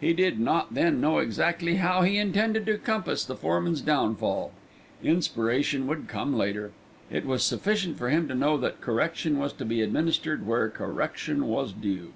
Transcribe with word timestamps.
He 0.00 0.12
did 0.12 0.38
not 0.38 0.74
then 0.74 1.00
know 1.00 1.18
exactly 1.18 1.74
how 1.74 2.02
he 2.02 2.16
intended 2.16 2.66
to 2.66 2.78
compass 2.78 3.24
the 3.24 3.34
foreman's 3.34 3.80
downfall. 3.80 4.52
Inspiration 5.02 5.88
would 5.88 6.06
come 6.06 6.36
later. 6.36 6.70
It 7.10 7.26
was 7.26 7.42
sufficient 7.42 7.98
for 7.98 8.08
him 8.08 8.28
to 8.28 8.34
know 8.36 8.56
that 8.58 8.80
correction 8.80 9.40
was 9.40 9.52
to 9.54 9.64
be 9.64 9.82
administered 9.82 10.46
where 10.46 10.70
correction 10.70 11.48
was 11.48 11.72
due. 11.72 12.12